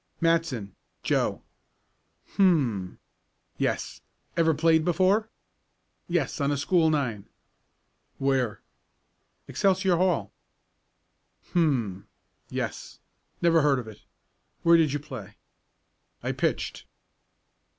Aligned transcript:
"Matson 0.19 0.75
Joe." 1.03 1.43
"Hum. 2.29 2.97
Yes. 3.59 4.01
Ever 4.35 4.55
played 4.55 4.83
before?" 4.83 5.29
"Yes, 6.07 6.41
on 6.41 6.49
a 6.51 6.57
school 6.57 6.89
nine." 6.89 7.27
"Where?" 8.17 8.61
"Excelsior 9.47 9.97
Hall." 9.97 10.31
"Hum! 11.53 12.07
Yes. 12.49 12.99
Never 13.43 13.61
heard 13.61 13.77
of 13.77 13.87
it. 13.87 14.01
Where 14.63 14.75
did 14.75 14.91
you 14.91 14.97
play?" 14.97 15.35
"I 16.23 16.31
pitched." 16.31 16.85